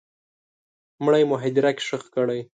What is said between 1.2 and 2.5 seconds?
مو هدیره کي ښخ کړی